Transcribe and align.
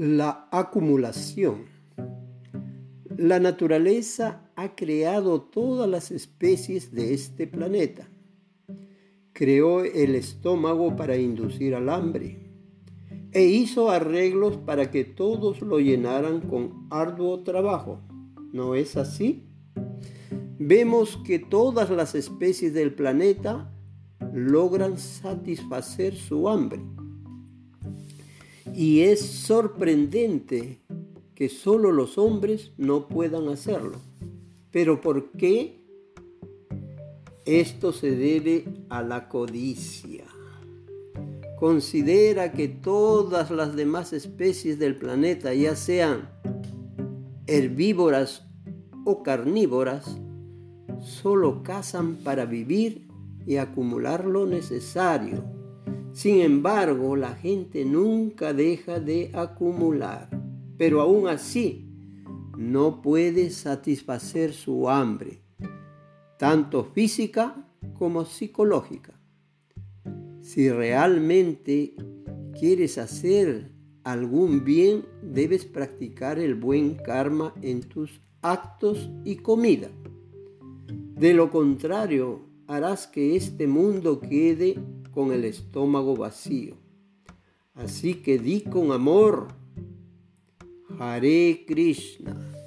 La 0.00 0.46
acumulación. 0.52 1.64
La 3.16 3.40
naturaleza 3.40 4.48
ha 4.54 4.76
creado 4.76 5.40
todas 5.40 5.90
las 5.90 6.12
especies 6.12 6.92
de 6.92 7.14
este 7.14 7.48
planeta. 7.48 8.08
Creó 9.32 9.82
el 9.82 10.14
estómago 10.14 10.94
para 10.94 11.16
inducir 11.16 11.74
al 11.74 11.88
hambre 11.88 12.38
e 13.32 13.46
hizo 13.46 13.90
arreglos 13.90 14.56
para 14.58 14.92
que 14.92 15.02
todos 15.02 15.62
lo 15.62 15.80
llenaran 15.80 16.42
con 16.42 16.86
arduo 16.90 17.42
trabajo. 17.42 18.00
¿No 18.52 18.76
es 18.76 18.96
así? 18.96 19.48
Vemos 20.60 21.18
que 21.26 21.40
todas 21.40 21.90
las 21.90 22.14
especies 22.14 22.72
del 22.72 22.94
planeta 22.94 23.74
logran 24.32 24.96
satisfacer 24.96 26.14
su 26.14 26.48
hambre. 26.48 26.80
Y 28.78 29.00
es 29.00 29.22
sorprendente 29.22 30.78
que 31.34 31.48
solo 31.48 31.90
los 31.90 32.16
hombres 32.16 32.70
no 32.76 33.08
puedan 33.08 33.48
hacerlo. 33.48 33.96
Pero 34.70 35.00
¿por 35.00 35.32
qué? 35.32 35.80
Esto 37.44 37.92
se 37.92 38.12
debe 38.12 38.66
a 38.88 39.02
la 39.02 39.28
codicia. 39.28 40.26
Considera 41.58 42.52
que 42.52 42.68
todas 42.68 43.50
las 43.50 43.74
demás 43.74 44.12
especies 44.12 44.78
del 44.78 44.94
planeta, 44.94 45.52
ya 45.54 45.74
sean 45.74 46.30
herbívoras 47.48 48.46
o 49.04 49.24
carnívoras, 49.24 50.20
solo 51.00 51.64
cazan 51.64 52.14
para 52.18 52.46
vivir 52.46 53.08
y 53.44 53.56
acumular 53.56 54.24
lo 54.24 54.46
necesario. 54.46 55.57
Sin 56.12 56.40
embargo, 56.40 57.16
la 57.16 57.34
gente 57.34 57.84
nunca 57.84 58.52
deja 58.52 58.98
de 59.00 59.30
acumular, 59.34 60.28
pero 60.76 61.00
aún 61.00 61.28
así 61.28 61.88
no 62.56 63.02
puede 63.02 63.50
satisfacer 63.50 64.52
su 64.52 64.88
hambre, 64.88 65.42
tanto 66.38 66.84
física 66.84 67.68
como 67.94 68.24
psicológica. 68.24 69.18
Si 70.40 70.70
realmente 70.70 71.94
quieres 72.58 72.98
hacer 72.98 73.70
algún 74.02 74.64
bien, 74.64 75.04
debes 75.22 75.66
practicar 75.66 76.38
el 76.38 76.54
buen 76.54 76.94
karma 76.94 77.54
en 77.62 77.80
tus 77.80 78.20
actos 78.42 79.10
y 79.24 79.36
comida. 79.36 79.90
De 81.14 81.34
lo 81.34 81.50
contrario, 81.50 82.40
harás 82.66 83.06
que 83.06 83.36
este 83.36 83.66
mundo 83.66 84.20
quede 84.20 84.78
con 85.18 85.32
el 85.32 85.44
estómago 85.44 86.14
vacío. 86.14 86.76
Así 87.74 88.14
que 88.14 88.38
di 88.38 88.60
con 88.60 88.92
amor, 88.92 89.48
Hare 90.96 91.64
Krishna. 91.66 92.57